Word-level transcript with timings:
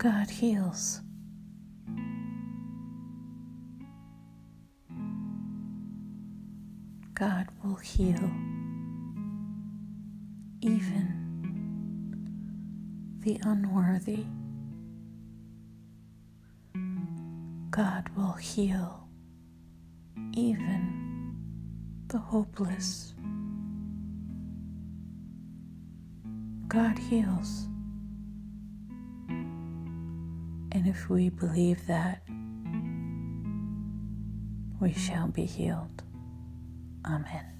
God 0.00 0.30
heals. 0.30 1.02
God 7.12 7.48
will 7.62 7.74
heal 7.74 8.30
even 10.62 11.18
the 13.20 13.38
unworthy. 13.42 14.24
God 17.70 18.08
will 18.16 18.32
heal 18.32 19.06
even 20.32 21.36
the 22.08 22.16
hopeless. 22.16 23.12
God 26.68 26.98
heals. 26.98 27.69
And 30.72 30.86
if 30.86 31.08
we 31.10 31.28
believe 31.30 31.86
that, 31.86 32.22
we 34.80 34.92
shall 34.92 35.28
be 35.28 35.44
healed. 35.44 36.02
Amen. 37.04 37.59